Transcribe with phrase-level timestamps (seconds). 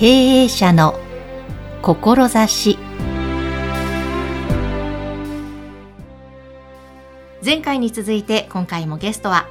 [0.00, 0.98] 経営者の
[1.82, 2.78] 志。
[7.44, 9.46] 前回に続いて今回もゲストは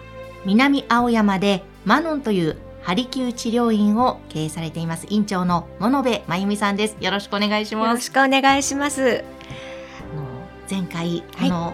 [0.48, 6.97] 南青山でマノンというハリキュー治療院を経営されています院長の物部真由美さんです。
[7.00, 7.88] よろしくお願いします。
[7.88, 9.23] よろしくお願いします。
[10.11, 10.23] あの
[10.68, 11.73] 前回、はい、あの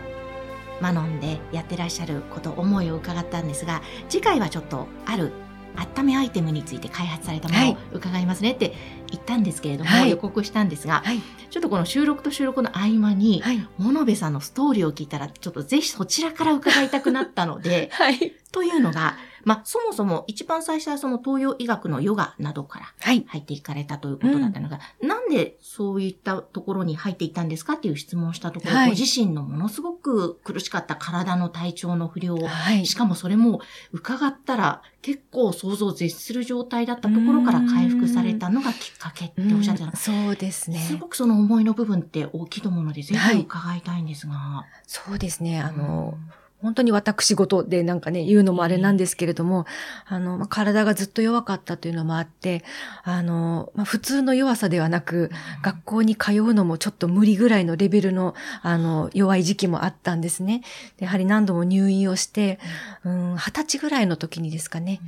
[0.82, 5.32] マノンでやってらっしゃること思いを伺ったんですが次回はちょっとある
[5.76, 8.52] 温めアイテムについて開発されたものを伺いますね。
[8.52, 8.74] って
[9.08, 40.80] 言ったんですけれども、はい、予告したんですが、はい、ちょっとこの収録と収録の合間に、はい、物部さんのストーリーを聞いたら、ちょっとぜひそちらから伺いたくなったので、 はい、というのが、まあ、そもそも一番最初はその東洋医学のヨガなどから入っていかれたということだったのが、はいうん、なんでそういったところに入っていったんですかっていう質問をしたところ、はい、ご自身のものすごく苦しかった体の体調の不良、はい、しかもそれも伺ったら結構想像を絶する状態だったところから回復されたのがきっかけっておっしゃってたそうですね。
[40.80, 44.66] すごくその思いの部分って大きいと思うので、ぜひ伺いたいんですが。
[44.88, 45.62] そうですね。
[45.62, 49.66] あの、うん本当に私事でなんかね、言うのもあれなんですけれども、
[50.06, 52.64] あの、まあ、体がずっと弱かったというのもあって、
[53.04, 55.30] あの、まあ、普通の弱さではなく、
[55.62, 60.62] 学校に通うのもちょっと無理ぐらいのレベルの、あの、弱い時期もあったんですね。
[60.98, 62.60] やはり何度も入院をして、
[63.04, 65.02] うん、二十歳ぐらいの時にですかね、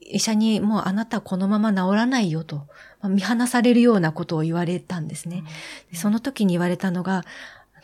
[0.00, 2.66] 医者にもうあなたこのまま治らないよと、
[3.02, 5.44] 見放されるようなことを言われたんですね。
[5.92, 7.24] その時に言われたのが、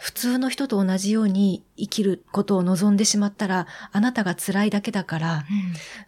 [0.03, 5.45] 普通の人と同じように生きることを望んでしまったら、あなたが辛いだけだから、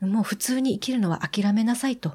[0.03, 2.15] うん、もう普通に生きるのは諦めなさいと。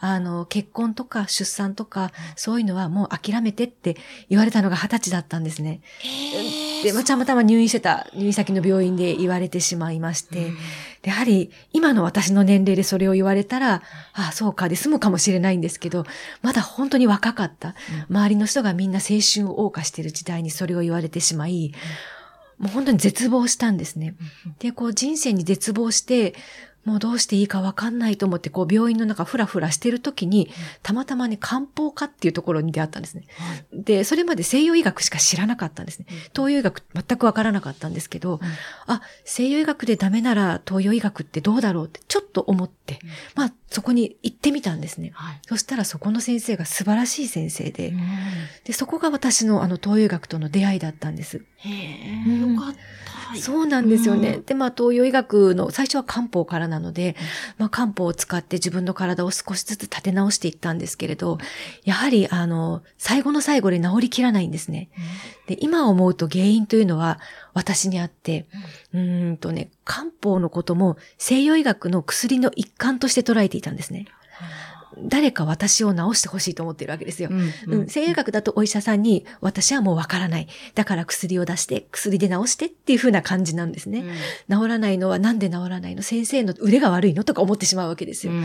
[0.00, 3.98] あの、結婚とか出産とか、そういうのはもう諦めてって
[4.30, 5.82] 言われたのが二十歳だったんですね。
[6.82, 10.52] で、またまたま入院してた、入院先の病院で言われてしまいまして、
[11.02, 16.04] やはり今の私の年齢でそれを言われたら、ああ、そうかで済むかもしれないんですけど、
[16.42, 17.74] まだ本当に若かった。
[18.10, 21.72] 周りの人がみんな青春を謳歌している時代にそれを言われてしまい、
[22.58, 24.16] もう本当に絶望したんですね。
[24.58, 26.34] で、こう人生に絶望して、
[26.84, 30.50] もうどうしていいかわかんないと思って、こう病院の中ふらふらしてる時に、
[30.82, 33.24] たまたまね、漢方科っていうところに出会ったんですね。
[33.36, 36.06] はい、で、それまで西洋医学しか知らなかったんですね。
[36.34, 38.40] 東洋医学全くわからなかったんですけど、うん、
[38.86, 45.10] あ、西洋医学でダメなら東洋医学ってどうだろうってちょっと思って、うん、まあそこに行ってみたんですね。
[45.14, 48.00] はい、そしたらそこの先生が素晴らしい先生で、うん、
[48.64, 51.42] で、そこが私のあの東洋医学との出会いだったんです。
[51.56, 52.78] へえ、よかった。
[53.36, 54.40] そうなんですよね。
[54.46, 57.16] で、まあ東洋医学の最初は漢方からなので、
[57.58, 61.38] まあ漢方を使って自分の体を少しずつ立て直していったんですけれど、
[61.84, 64.90] やはりあの、最後の最後で治りきらないんですね。
[65.46, 67.18] で、今思うと原因というのは
[67.54, 68.46] 私にあって、
[68.92, 74.06] うんとね、漢方のことも西洋医学の薬の一環として捉えていたんですね。
[74.96, 77.30] 誰か私を治してほしいと思ってるわけですよ。
[77.30, 80.48] うん、うん、西洋学だとお医者さんに私はもうわからない。
[80.74, 84.04] だから薬を出して、薬で治してっていう風な感じなんですね。
[84.48, 86.02] うん、治らないのはなんで治らないの？
[86.02, 88.32] 先生の腕が悪いのとか思ってしまうわけですよ。
[88.32, 88.44] うん、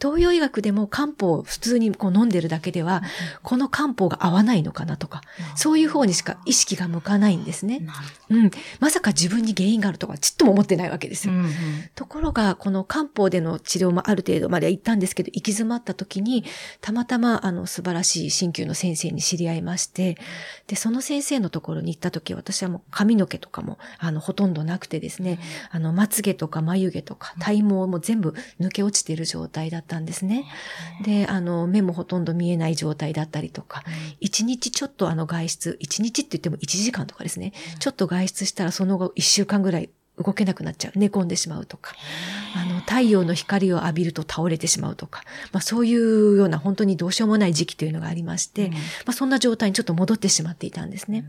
[0.00, 3.02] 東洋医学でも漢方を普通にこう飲んでるだけでは、
[3.42, 5.22] この漢方が合わないのかなとか、
[5.56, 7.82] そういう方にしか意識が向かないんですね。
[8.28, 8.50] うん。
[8.78, 11.34] まさか自分に原因があるとかちっとも思ってないわけですよ。
[11.94, 16.44] ところが、この漢方での治療もある程度までは行ったんですけど、行き詰まった時に、
[16.80, 20.16] たまたまあの素晴らしい鍼灸の先生に知り合いまして、
[20.66, 30.46] で、その先生のところに行った時、私はもう髪の毛とかもあのほとんどなくてですね、あのまつげとか眉毛とか体毛も全部抜け落ちている状態だったんですね。
[31.04, 33.82] で、あの目もほとんど見えない状態だったりとか、
[34.20, 40.98] 一日ちょっとあの外出、一日って言っても1時間とかですね、ちょっと外出したらその後1週間ぐらい動けなくなっちゃう。
[40.98, 41.94] 寝込んでしまうとか。
[42.54, 45.22] あの、太陽の光を浴びると倒れてしまうとか。
[45.52, 51.24] まあそういうような本当にどうしようもない時期というのがありまして、うん、まあそんな状態にちょっと戻ってしまっていたんですね。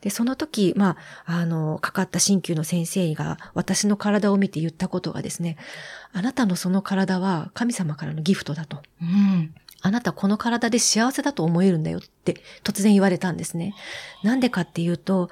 [0.00, 0.96] で、その時、ま
[1.26, 5.56] あ、あの、かかった鍼灸の先生が私の体を見て言ったことがですね、
[6.12, 8.82] あなたのその体は神様からのギフトだと。
[9.02, 13.74] うん、あなたこの体で幸せだと思えるんだよって突然言われたんですね。
[14.22, 15.30] なんでかっていうと、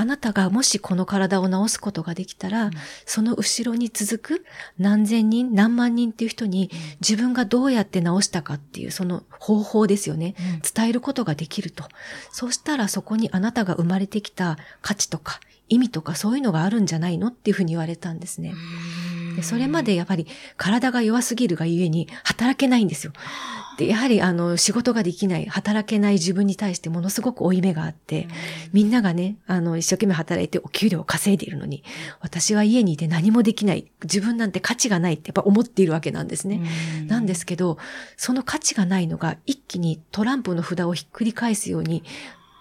[0.00, 2.70] あなたがもしこの体を治すことができたら、うん、
[3.04, 4.44] その後ろに続く
[4.78, 6.70] 何千人、何万人っていう人に
[7.00, 10.34] 自分がどうやって治したかっていうその方法ですよね。
[10.38, 11.84] うん、伝えることができると。
[12.32, 18.54] そうしたらそこにあなたが生まれてきた価値とか意味とかそういうのがあるんじゃないのっていうふうに言われたんですね。
[19.40, 20.26] でそれまでやっぱり
[20.56, 23.12] 体が弱すぎるがゆえに働けないんですよ。
[23.78, 28.28] で、やはりあの仕事ができない、働けない自分に対してものすごく負い目があって、
[28.74, 31.82] みんながね、あの一生懸命働いてお給料を稼いでいるのに、
[32.20, 36.60] 私は家にいて何もできない、自分なんて価値がないってやっぱ思っているわけなんですね。
[37.06, 37.78] なんですけど、
[38.18, 42.02] その価値がないのが一気にトランプの札をひっくり返すように、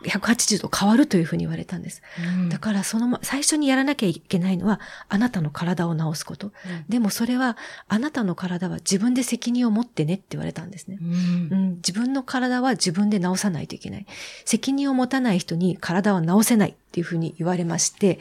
[0.03, 2.01] 180度変わるというふうに言われたんです。
[2.37, 4.79] うん、だからその、最初にやらなきゃいけないのは、
[5.09, 6.47] あなたの体を治すこと。
[6.47, 6.53] うん、
[6.87, 7.57] でもそれは、
[7.87, 11.15] あなたの体は自分で責任を持ってねって言われたんですね、うん、う
[11.55, 11.75] ん。
[11.77, 14.05] 自分の体は自分で治さないといけない。
[14.45, 16.75] 責任を持たない人に体は治せない。
[16.89, 18.19] っていうふうに言われまして、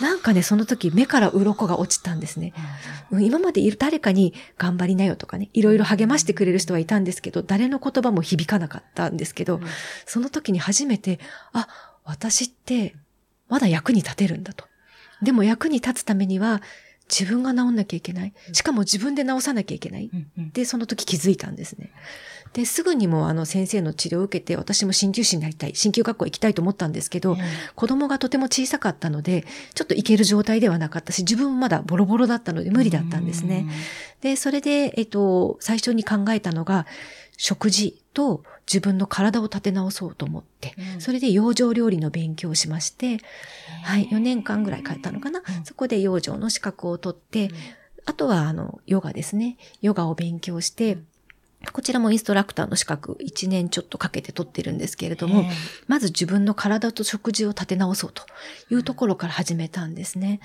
[0.00, 2.52] なんかね、その時目から鱗が落ちたんですね。
[3.10, 9.60] うん、今までいる誰かに頑張りなよとかね、いろいろ励ましてくれる人はいたんですけど、誰の言葉も響かなかったんですけど、
[10.06, 11.13] その時に初めて、
[11.52, 11.68] あ、
[12.04, 12.94] 私って
[13.48, 14.66] まだ役に立てるんだと。
[15.22, 16.62] でも役に立つためには、
[17.10, 18.32] 自分が治んなきゃいけない。
[18.52, 20.10] しかも自分で治さなきゃいけない。
[20.52, 21.90] で、その時気づいたんですね。
[22.54, 27.36] で、すぐにもあの先生の治療を受けて、私も鍼灸師になりたい、鍼灸学校行きたいと思ったんですけど、
[27.74, 29.44] 子供がとても小さかったので、
[29.74, 33.66] ちょっと行ける状態ではなかったし、自分もまだボロボロだったので無理だったんですね。
[34.20, 36.86] で、それで、えっと、最初に考えたのが、
[37.36, 43.18] 食事と自分の体を立て直そうと思って、うん、それで養生料理の勉強をしまして、
[43.84, 45.40] はい、4年間ぐらい通ったのかな？
[45.40, 47.54] うん、そこで養生の資格を取って、うん、
[48.06, 49.56] あとは、あの、ヨガですね。
[49.82, 50.98] ヨガを勉強して、
[51.72, 55.44] こちらもインストラクターの資格1年ちょっとかけて取ってるんですけれども、
[55.86, 58.24] まず自分の体と食事を立て直そうと
[58.70, 60.40] いうところから始めたんですね。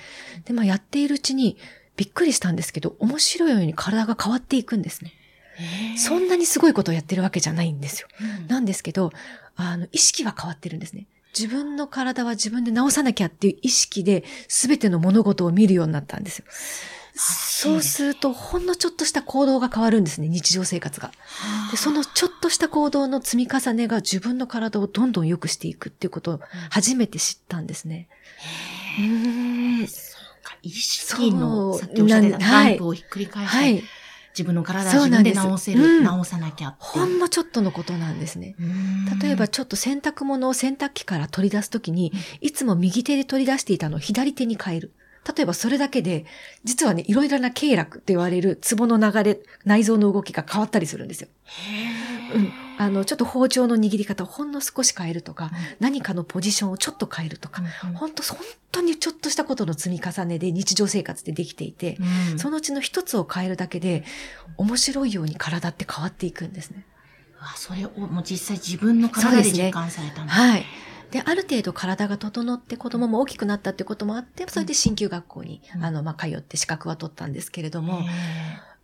[0.45, 1.57] で、まあやっているうちに
[1.97, 5.11] びっくりしたんですけど、面白いように体が変わっていくんですね。
[5.97, 8.07] そんなにすごいことをやってるわけじゃないんですよ。
[8.21, 9.11] うん、なんですけど、
[9.55, 11.05] あの、意識は変わってるんですね。
[11.37, 16.45] 自分の体は自分で治さなきゃっていう意識で全ての物事を見るようになったんですよ。
[17.13, 21.11] そうすると、ほんのちょっとした行動が変わるんですね、日常生活が。
[21.71, 26.39] でそのちょっとした行動の積み重ねが自分の体をどんどん良くしていくっていうことを
[26.69, 28.07] 初めて知ったんですね。
[28.97, 29.87] へー。
[29.87, 33.83] そうか、意識の、さっきおっしゃってたタイプをひっくり返して、はい
[34.39, 38.55] 自分の体を自分で直せる、うん、直さなきゃほんのちょっとのことなんですね。
[39.21, 44.93] 例えばちょっと洗濯物を洗濯機から取り出すときに、いつも右手で取り出していたのを左手に変える。
[45.35, 46.25] 例えばそれだけで、
[46.63, 51.27] 実はね、いろいろな経絡って言われるツボの流れ、内臓の動きが変わったりするんですよ。
[52.33, 52.51] うん。
[52.79, 58.39] あの、ちょっと包丁の握り方をほんの少し変えるとか、うん、何かのポジションをちょっと変えるとか、うん、本当本
[58.71, 61.97] 当にちょっとしたことの積み重ねで日常生活でできていて、
[62.31, 64.05] うん、そのうちの一つを変えるだけで、
[64.55, 66.85] 面白いように体って変わっていくんですね。
[67.41, 70.47] わそれをもう実際自分の体で実感されたんですね。
[70.47, 70.65] はい。
[71.11, 78.03] で、ある程度体が整って子供も大きくなったってこともあって、それで鍼灸学校に、うん、あの、まあ、通って資格は取ったんですけれども、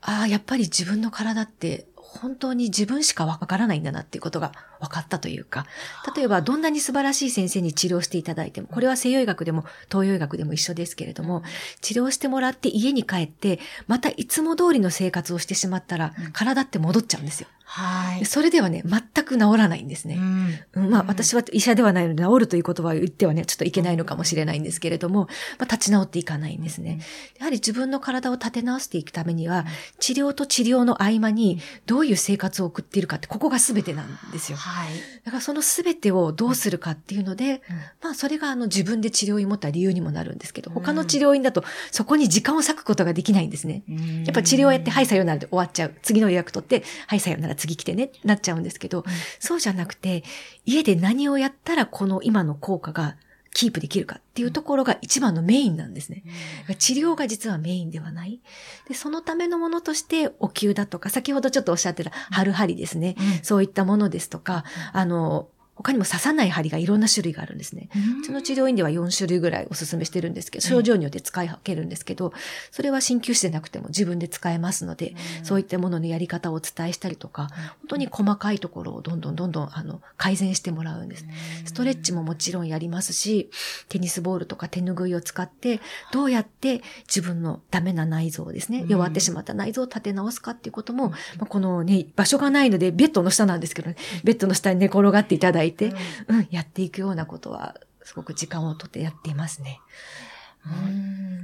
[0.01, 5.65] ああ、やっぱり自分の体って本当に自分しかわからないんだなっていうことが分かったというか、
[6.15, 11.43] 例えばどんなに素晴らしい先生に治療していただいても、これは西洋医学でも東洋医学でも一緒ですけれども、
[11.81, 17.47] 治療してもらって家に帰って、またいつも通りの生活をしてしまったら、体って戻っちゃうんですよ。
[17.67, 18.25] はい。
[18.25, 20.19] それではね、全く治らないんですね。
[20.73, 25.27] うん、まあ、私は医者ではないので、治るという言葉を言ってはね、ちょっといけないのかもしれないんですけれども、
[25.57, 26.99] まあ、立ち直っていかないんですね。
[27.39, 29.65] やはり自分の体を立て直していくためには、
[29.99, 34.57] 治療と治療の合間に、どういう生活を送っているかって、ここが全てなんですよ。
[34.57, 34.89] はい。
[35.23, 37.63] だからその全てをどうするかっていうので、
[38.01, 43.83] まあ、それがあの自分で治療院持った理由にもなるんですけど、他の治療院だと、そこに時間を割くことができないんですね。
[44.25, 45.95] やっぱ治療やって、はい、さよならで終わっちゃう。
[46.03, 49.03] 次の予約取って、はい、さよなら次来てね、なっちゃうんですけど、うん、
[49.39, 50.23] そうじゃなくて、
[50.65, 53.15] 家で何をやったらこの今の効果が
[53.55, 56.23] キープできるかっていうところが一番のメインなんですね。
[56.67, 58.41] うん、治療が実はメインではない。
[58.89, 63.15] で、そのためのものとしてお灸だとか、先ほどちょっとおっしゃってた春針ですね。
[63.17, 67.89] うん、そういったものですとか、あの、他にも刺さない針がいろんな種類があるんですね。
[68.21, 72.33] うちの治療院では4種類ぐらいお勧めしてるんですけど、症状によって使い分けるんですけど、
[72.71, 77.49] それは鍼灸師でなくても自分で使えますので、そういったもののやり方をお伝えしたりとか、
[77.81, 81.25] 本当に細かいところをどんどんどんどんあの改善してもらうんです。
[81.65, 83.49] ストレッチももちろんやりますし、
[83.89, 91.13] テニスボールとか手拭いを使って、どうやって自分のダメな内臓をですね、弱ってしまった内臓を立て直すかっていうことも、
[91.49, 95.93] このね、場所がないのでベッドの下なんですけどね、ベッドの下に寝転がっていただいて、いて、
[96.27, 99.79] うん、うん、やっていくようなことは、すごく時間をとってやっていますね。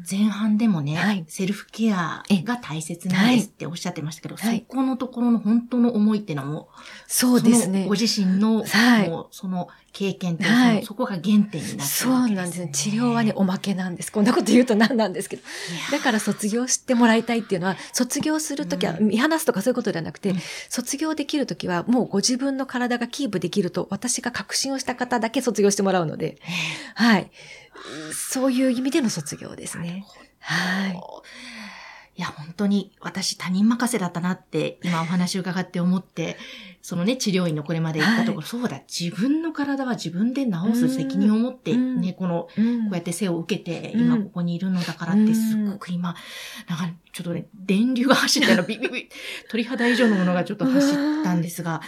[0.09, 6.69] 前半でもね、はい、セルフケアが大切なんですっておっしゃってましたけど、はい、そこのところの本当の思いっていうのも、
[7.07, 7.85] そうですね。
[7.85, 12.59] ご自身の、はい、もうその経験と、はい、そこが原点になってる、ね、そうなんです。
[12.61, 12.69] ね。
[12.73, 14.11] 治療はね、おまけなんです。
[14.11, 15.43] こんなこと言うと何なんですけど。
[15.91, 20.37] だから卒業してもらいたいっていうのは、卒業するときは、見放すとかそういうことではなくて、うん、
[20.69, 26.39] 卒業できるときは、もうご自分の体がキープできると、私が確信をした方だけ卒業してもらうので、
[26.95, 27.29] はい。
[28.13, 30.05] そういう意味での卒業ですね。
[30.39, 30.99] はい。
[32.17, 36.37] いや、本当に私他人任せだったなって今お話を伺って思って、
[36.81, 42.49] そのね、治療院のこれまで言ったところ、はい、そうだ、自分の体は自分で治す責任を持ってね、この、こ
[42.91, 46.15] うやって背を受けて、今ここにいるのだからってすっごく今、
[46.67, 49.09] なんかちょっとね、電流が走ったら ビビビ、
[49.49, 51.81] 鳥肌以上のものがちょっと走ったんですが、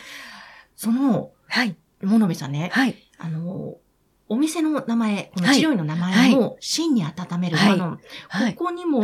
[0.75, 1.75] その、はい。
[2.01, 2.95] 物部さんね、はい。
[3.17, 3.77] あの、
[4.29, 7.57] お店の名前、この治療院の名前も、真に温める。
[7.57, 7.99] マノン、
[8.29, 9.03] はい、ここにも、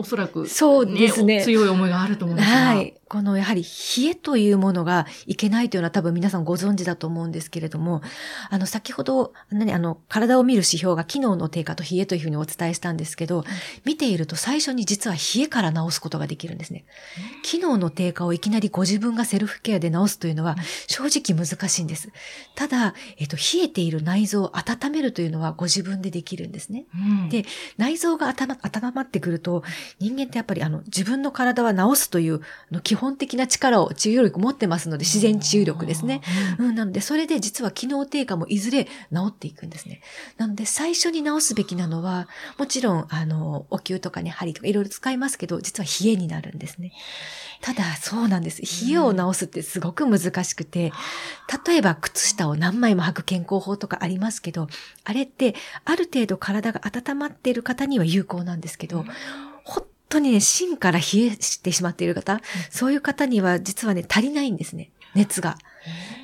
[0.00, 1.42] おそらく、そうですね。
[1.44, 2.56] 強い思いがあると思うんですが。
[2.56, 2.94] はい。
[3.06, 8.02] このやはり冷えというものがいけないというのは多分皆さんご存知だと思うんですけれども、
[8.48, 13.44] あの、先ほど、何、あの、体を見る指標が機能の低下と冷えというふうにお伝えしたんですけど、
[13.84, 16.84] 見ていると最初に実は冷えから治すことができるんですね。
[17.42, 22.10] 機能の低下をいきなりご自分がセルフケアで治すというのは正直難しいんです。
[22.54, 26.86] ただ、えっと、冷えている内臓を温めるというのはご自分でできるんですね。
[26.94, 27.44] うん、で、
[27.76, 29.64] 内臓が温まってくると、
[29.98, 36.20] 人間ってやっぱりあの、自分の体は治すというの基本的な力を治癒力持ってますので、自然治癒力ですね。
[36.58, 38.90] うん、なので、それで実は機能低下もいずれ治
[39.28, 40.00] っていくんですね。
[40.36, 42.28] なので、最初に治すべきなのは、
[42.58, 46.92] もちろん、あの、お灸とかね、針とかいろいろ使いますけど、実は冷えになるんですね。
[47.60, 48.62] ただ、そうなんです。
[48.62, 50.92] 冷えを治すってすごく難しくて、
[51.66, 54.68] 例えば靴下を何枚も履く健康法とかありますけど、
[55.04, 55.54] あれって、
[55.84, 59.04] ある程度体が温まっている方には有効なんですけど、
[59.70, 64.90] 本当にね、芯から冷えしてしまっている方、そういう方には実はね、足りないんですね。
[65.14, 65.56] 熱が。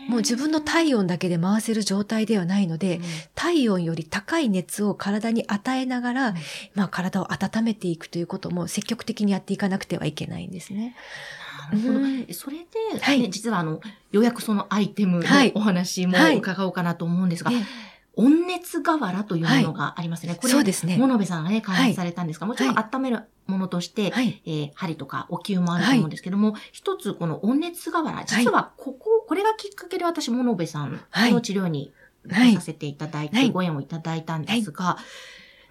[0.08, 3.02] もう自分の体温だけで回せる状態ではないので、うん、
[3.34, 6.34] 体温より高い熱を体に与えながら、うん、
[6.74, 10.94] まあ体を温めていくということも積極的にやっていかなくてはいけないんですね。
[11.70, 11.98] なるほど。
[11.98, 13.80] うん、それで、はい、実はあの、
[14.12, 17.66] ようやくそのアイテムのお話も伺おうかなと思うんですが、はいはい
[18.16, 20.30] 温熱瓦というものがありますね。
[20.30, 20.96] はい、これ、そうですね。
[20.96, 31.92] 物部さんがね、開発されたんですが、はい、もちろん温めるものとして、はい、えー、針とかお灸もあると思うんですけども、はい、一つこの温熱瓦、実はここ、これがきっかけで私、物部さんの治療に
[32.54, 34.96] させていただいて、ご縁をいただいたんですが、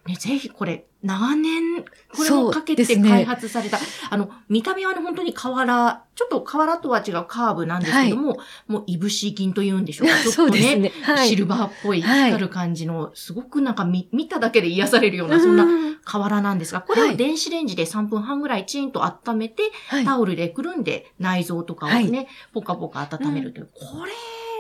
[0.06, 1.84] ね、ぜひこれ、長年、
[2.16, 8.36] これをかけて開発された、ね、あの、見た目はね、本当に瓦、ちょっと瓦とは違うカーブなんですけども、は
[8.70, 10.14] い、もう、いぶし銀と言うんでしょうか。
[10.22, 15.66] ちょっとね、ねはい、シルバーっぽい光る感じの、すごくなんか見見ただけで癒されるような、そんな
[16.04, 24.12] 瓦なんですが、これを電子レンジで3分半ぐらいチンと温めて、はい、タオルでくるんで内臓とかをね、ポカポカ温めるという、これ、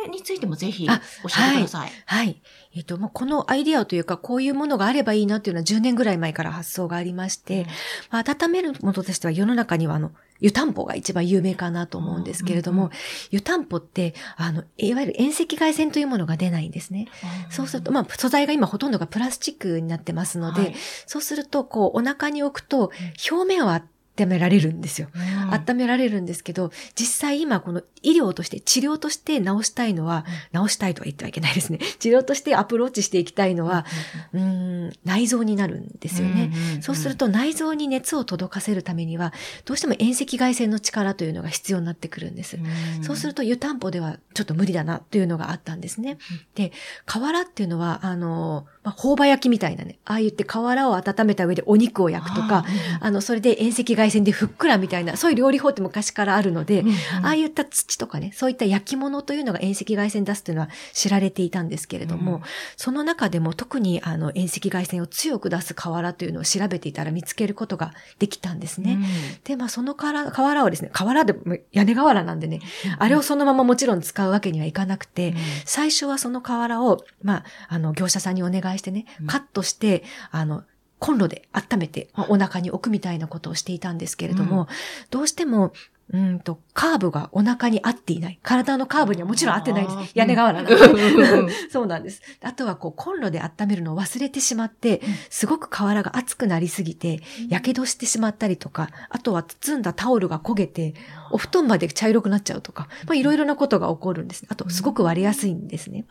[0.07, 1.81] についてもぜひ教えてください。
[1.81, 1.91] はい。
[2.05, 2.41] はい、
[2.75, 7.65] えっ、ー、と、もうこのアイディアというか、こういうものがあればいいなっていうのは10年ぐらい前から発想がありまして、
[8.09, 12.91] まあ、温めるものとしては世の中にはあの、湯たんぽが一番有名かなと思うんですけれども、
[13.31, 17.07] 湯たんぽって、あの、いわゆる遠赤外線というものが出ないんですね。
[17.49, 22.91] そうすると、まあ、素材が今ほとんどがプラスチックになってますので、はい、そうすると、こう、お腹に置くと、
[23.31, 23.81] 表面は
[24.17, 25.09] 温められるんですよ。
[25.13, 31.79] うん、温められるんですけど、実際今この医療として、治療として治したいのは、うん、治したいとは言ってはいけないですね。
[31.99, 33.85] 治療としてアプローチしていきたいのは、
[34.33, 39.33] うん、内臓になるんですよね、そうすると内臓に熱を届かせるためには、
[39.65, 42.57] どうしても遠赤外線の力というのが必要になってくるんです。
[43.01, 46.17] そうすると湯たんぽではちょっと無理だなというのがあったんですね。
[46.55, 46.71] で、
[47.05, 52.65] 瓦っていうのは、あの、まあ、朴葉焼きみたいなね、ああ言って瓦を温めた上でお肉を焼くとか、
[52.99, 56.95] あの、それで遠赤外線でふっくらみたいな、そういう料理法って昔からあるので、うんうん、
[57.25, 62.41] ああいった土とかね、そういった焼き物というのが遠赤外線出すというのは知られていたんですけれども、うん、
[62.77, 68.93] その中でも特にあの遠赤外線を強く出す瓦というのを調べていたら見つけることができたんですね。
[68.93, 69.03] うん、
[69.43, 72.61] で、まあその瓦をですね、瓦でも屋根瓦なんでね、
[72.97, 75.33] あれをそのままもちろん使うわけにはいかなくて、
[75.65, 80.63] 最初はその瓦を、まあ、あの業者さんにお願いしてね、カットして、あの、
[80.99, 84.67] コンロで温めて、お腹に置くみたいなことをしていたんですけれども、うん、
[85.09, 85.73] どうしても、
[86.13, 88.39] うんと、カーブがお腹に合っていない。
[88.43, 90.11] 体のカーブにはもちろん合ってないです。
[90.13, 90.77] 屋根瓦なんで。
[91.71, 92.21] そうなんです。
[92.43, 100.93] あとはこう、コンロで温めるのを忘れてしまって、すごく瓦が熱くなりすぎて、火傷してしまったりとか、あとは包んだタオルが焦げて、
[101.31, 104.45] お布団まで茶色くなっちゃうとか、まあいろいろなことが起こるんです。
[104.47, 106.05] あと、すごく割れやすいんですね。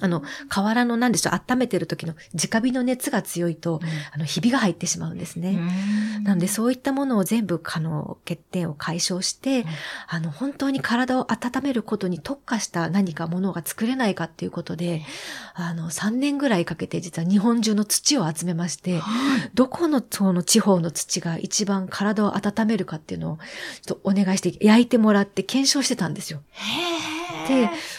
[0.00, 3.80] あの、河原のなんでしょう、温めてる時の直火の熱が強いと、
[4.12, 5.58] あの、ひびが入ってしまうんですね。
[6.22, 9.64] なので、そういったものを全部、あの、欠点を解消して、
[10.08, 15.02] あの、本当に体を温めることに特化した何かものが作れないかっていうことで、
[15.54, 19.00] あの、3年ぐらいかけて実は日本中の土を集めまして、
[19.54, 23.38] どこのその地方の土が一番体を温めるかっていうのを、
[23.82, 26.42] ちょっとお願いして焼いてもらって検証してたんですよ。
[26.54, 27.15] で、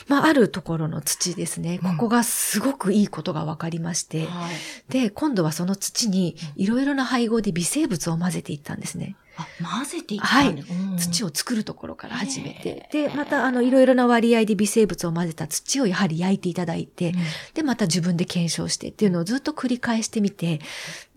[0.08, 1.80] まあ、あるところの土ですね。
[1.80, 9.16] ここがすごくいいことが分かりまして、うんはい、で、今度はその土にいろいろな配合で微生物を混ぜていったんですね。
[9.38, 12.89] あ、混ぜていったんです、はい、土を作るところから始めて。
[12.92, 17.16] で、また、あの、いろいろな割合で微生物を混ぜた土をやはり焼いていただいて、うん、
[17.54, 20.60] で、また自分で検証してっていうのをずっと繰り返してみて、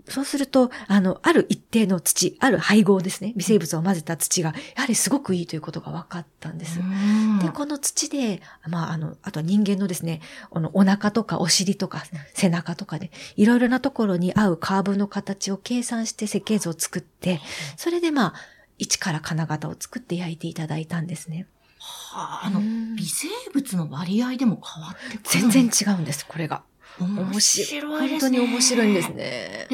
[0.09, 3.33] そうすると、あの、ある一定の土、ある配合ですね。
[3.37, 6.81] 微生物を混ぜた土が、やはりすごくいいということが分かったんです。
[7.43, 12.03] で、この土で、まあ、あの、あと人間のですね、このお腹とかお尻とか
[12.35, 17.41] 背中とかで、いろいろなところに合うカーブの形を計算して設計図を作って、
[17.77, 18.35] それでまあ、
[18.79, 21.47] 一から金型を作って焼いていただいたんですね。
[21.79, 26.63] はあ、あの、微生物の割合でも変わってくる全然違うんです、これが。
[26.99, 29.69] 面白い、ね、本当に面白いんですね。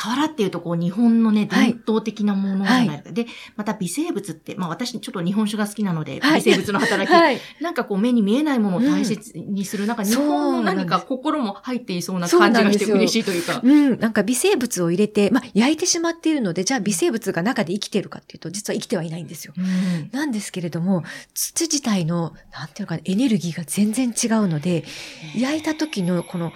[0.00, 2.88] 瓦っていうとこう日本のね、伝統的なものじゃない。
[2.88, 3.08] ですか。
[3.08, 3.26] はい、で、
[3.56, 13.60] また微生物って、まあ私ちょっと日本酒が好きなので、はい、微生物の働き、はい、なんかこう目に見えないものを大切にする、うん、なんか日本の何か心も入っていそうな感じがして嬉しいというか。
[13.62, 19.52] うん、なんか微生物を入れて、まあ焼いてしまっているので、じゃあ微生物が中で生きてるかっていうと、実は生きてはいないんですよ。
[19.56, 21.04] うん、なんですけれども、
[21.34, 24.84] 土自体の、なんていうか、エネルギーが全然違うので、
[25.36, 26.52] 焼いた時のこの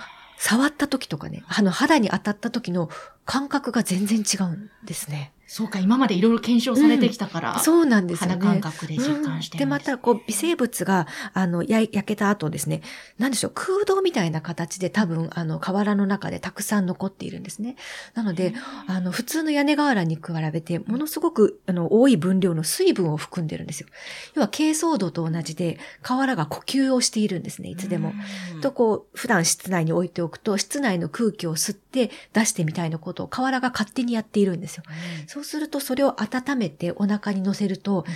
[0.47, 2.91] 触った時とかね、あの肌に当たった時の
[3.25, 5.33] 感覚が全然違うんですね。
[5.55, 8.35] そうか、今までいろいろ検証されてきたから、うん、そうなんですよね。
[8.35, 12.83] 肌感覚で実感してる、うん、で、また、こう、微生物が、あの、焼けた後ですね、
[13.19, 17.77] なんでしょう、空洞みたいな形で多分、あの、河原の中でたくさん残っているんですね。
[18.15, 18.53] なので、
[18.89, 23.87] あの、普通の屋根瓦に比べて、ものすごく、あの、多い分量の水分を含んでるんですよ。
[24.35, 28.13] 要は、珪藻土と同じで、瓦が呼吸をしているんですね、いつでも。
[28.61, 34.83] と、こう、普段室内に置いておくと、室内の空気を吸って出してみたいなことを瓦が勝手にやっているんですよ。
[35.45, 38.07] そうすると、それを温めてお腹に乗せると、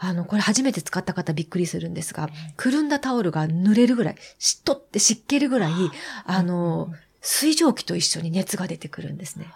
[0.00, 5.72] あの、これ初めて使った方びっくりするんですが、くるんだタオルが濡れるぐらい、しっとって湿気るぐらい、
[6.24, 9.46] あの、水蒸気と一緒に熱が出てくるんですね。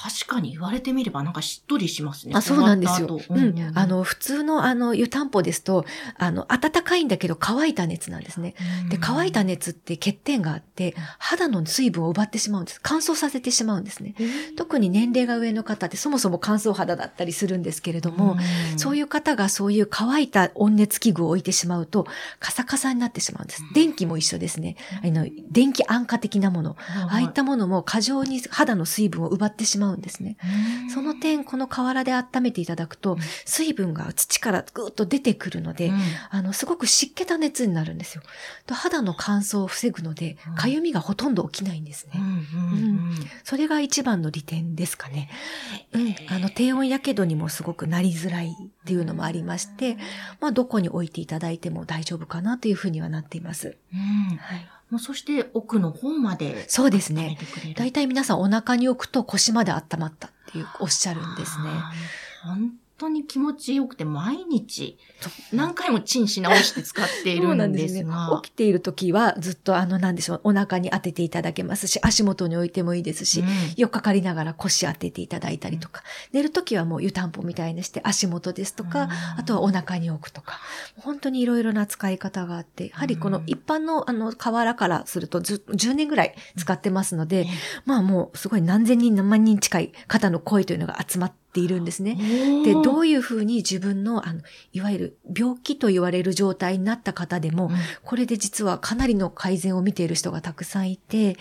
[0.00, 2.34] 確かに言われてみればなんかしっとりしますね。
[2.36, 3.20] あ、そうなんですよ。
[3.30, 3.72] うん。
[3.74, 5.84] あの、普通のあの、湯たんぽですと、
[6.16, 8.54] あの、暖かいんだけど乾いた熱なんですね。
[8.90, 12.78] で、乾いた熱って欠点があって、肌の水分を奪ってしまうんです。
[12.80, 14.14] 乾燥させてしまうんですね。
[14.56, 18.36] 特に年齢が上の方ってそもそも乾燥肌だったりするんですけれども、
[18.76, 22.06] そういう方がそういう乾いた温熱器具を置いてしまうと、
[22.38, 23.64] カサカサになってしまうんです。
[23.74, 24.76] 電気も一緒ですね。
[25.02, 26.76] あの、電気安価的なもの。
[26.88, 30.36] ああいったものも過剰に肌の水分を奪ってしまうんですね。
[30.92, 35.98] その点、この河原で温めていただくと、水分が土からぐーっと出てくるので、うん、
[36.30, 38.22] あの、すごく湿気た熱になるんですよ。
[38.66, 42.20] と肌の乾燥を防ぐので、かゆみがほとんど起きないんですね。
[43.44, 45.30] それが一番の利点ですかね。
[45.92, 46.14] うん。
[46.28, 49.96] あの、低温やけどにもすごくなりづらいっていうのもありまして、
[50.40, 53.76] まあ、どこに置いていただいても大丈夫かなというふうにはなっています。
[53.92, 56.68] うん、はいもうそして奥の方まで。
[56.68, 57.38] そうですね。
[57.76, 61.70] 大体皆さんお腹に置くと腰まで温まったっていうおっしゃるんですね。
[62.42, 64.98] 本当に気持ちよくて毎日
[65.52, 68.30] 何回もチンし直して使っているんですが。
[68.30, 80.58] ね、起きている時はずっとあの何でしょう、お腹に当てていただけますし、足元に置いてもいいですし、うん、よっかかりながら腰当てていただいたりとか、うん、寝る時はもう湯たんぽみたいにして足元ですとか、うん、あとはお腹に置くとか、
[80.96, 87.46] 本当にいろいろな使い方があって、やはりこの一般のあの瓦からするとず10年ぐらい使ってますので、
[87.84, 92.16] まあもうすごい何千人何万人近い方の声というのが集まってているんですね。
[92.64, 94.40] で、どういうふうに自分の、あの、
[94.72, 101.36] いわゆる病気と言われる状態になった方でも、うん、これで実はかなりの改善を見ている人がたくさんいて、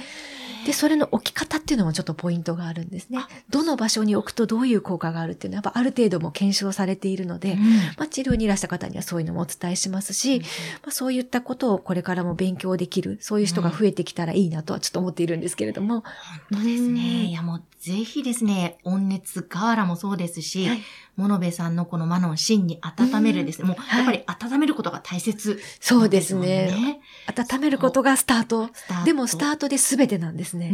[0.67, 3.19] で、それの置き方っていうのもちょっとポイントがあるんですね。
[3.49, 7.59] どの場所に置くとどういう効果があるっていうのは、やっぱある程度も検証されているので、うん、
[7.97, 10.47] まあ、治療にいらした方にはそういうのもお伝えしますし、うん、ま
[10.89, 16.03] あ、そういったことをこれからも勉強できる、そういう人が増えてきたらいいなとはちょっと思っているんですけれども。
[16.51, 17.27] 本当ですね。
[17.27, 20.83] いや、もうぜひですね、温熱瓦もそうですし、はい、
[21.17, 27.01] 物部さんのこのマノン芯に温めるですね、もうやっぱり温めることが大切、ね、そうですね。
[27.25, 28.69] 温めることがスタート。
[29.03, 30.71] でもスタートで全てなんですね。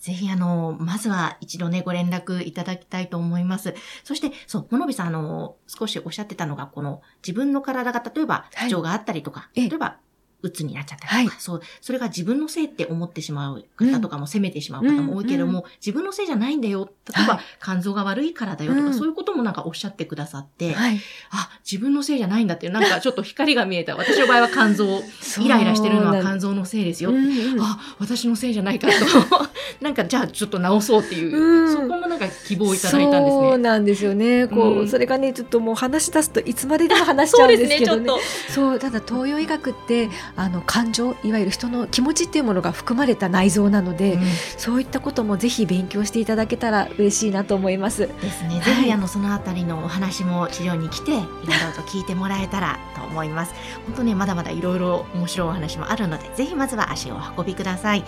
[0.00, 3.74] ぜひあの、まずは一度ね、ご連絡いただきたいと思います。
[4.04, 9.96] そして、そう、物部さんあの、少しおっしゃってたのが、この自分の体が例えば不調があったりとか、はい、例えば
[10.42, 16.90] 鬱になっちゃったりとか、はい、そう、それが自分のせいって思ってしまう方とかも責めてしまう方も多いけども、うん、自分のせいじゃないんだよ。
[17.14, 21.00] 例えば、肝臓が悪いからだよとか、そういうこともなんかおっしゃってくださって、はい、
[21.30, 23.96] あ、自分のせいじゃないんだっていう、なんかちょっと光が見えた。
[23.96, 25.02] 私の場合は肝臓、
[25.42, 27.10] イライラしてるのは肝臓のせいですよ。
[27.10, 29.50] うんうん、あ、私のせいじゃないかと。
[29.80, 33.48] なんかじゃあちょっと直そうっていう、うん、そこもなんか希望をいただいたんですね。
[33.48, 34.46] そうなんですよね。
[34.46, 38.06] こう、うん、それがね、ちょっともう話し出すといつまででも話しちゃうんですけどね。
[38.06, 44.22] そうねそう、ただ東洋医学って、あの、感情、いわゆる人の気持ちっていうものが含まれた内臓なので、うん、
[44.56, 48.08] そういったこともぜひ勉強していただけたら嬉しいなと思います。
[48.08, 48.60] ですね。
[48.60, 51.32] ぜひ、あの、そのあたりのお話も治療に来て、いろいろ
[51.74, 53.54] と聞いてもらえたらと思います。
[53.86, 58.04] 本当ね、まだまだいろいろ面白いお話もあるので、ぜひまずは足をお運びください。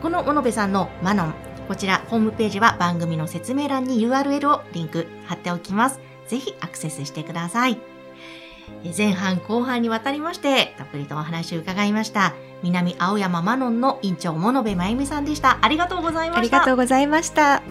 [0.00, 1.34] この物部さんのマノン、
[1.68, 6.00] こちらホームページは番組の説明欄に URL をリンク貼っておきます。
[6.26, 7.91] ぜひアクセスしてください。
[8.96, 12.34] 前半後半にわたりまして、たっぷりとお話を伺いました。
[12.62, 15.58] 南青山マノンの院長、物部真由美さんでした。
[15.62, 16.38] ありがとうございました。
[16.38, 17.62] ありがとうございました。